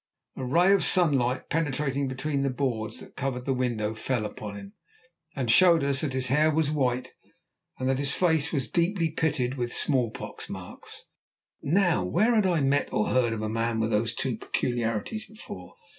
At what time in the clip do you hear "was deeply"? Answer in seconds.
8.51-9.11